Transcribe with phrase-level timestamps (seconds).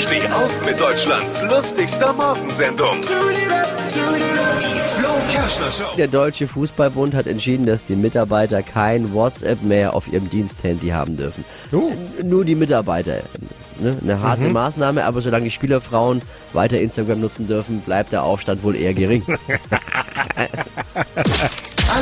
[0.00, 3.02] Steh auf mit Deutschlands lustigster Morgensendung.
[5.98, 11.18] Der Deutsche Fußballbund hat entschieden, dass die Mitarbeiter kein WhatsApp mehr auf ihrem Diensthandy haben
[11.18, 11.44] dürfen.
[11.72, 11.92] Oh.
[12.22, 13.16] Nur die Mitarbeiter.
[13.78, 13.98] Ne?
[14.02, 16.22] Eine harte Maßnahme, aber solange die Spielerfrauen
[16.54, 19.22] weiter Instagram nutzen dürfen, bleibt der Aufstand wohl eher gering.